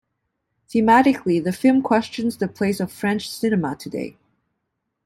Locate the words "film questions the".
1.53-2.47